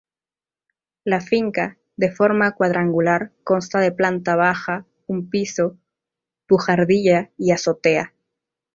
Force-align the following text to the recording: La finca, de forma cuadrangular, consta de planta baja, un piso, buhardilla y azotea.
La 1.03 1.21
finca, 1.21 1.77
de 1.95 2.09
forma 2.09 2.55
cuadrangular, 2.55 3.31
consta 3.43 3.77
de 3.79 3.91
planta 3.91 4.35
baja, 4.35 4.87
un 5.05 5.29
piso, 5.29 5.77
buhardilla 6.49 7.29
y 7.37 7.51
azotea. 7.51 8.11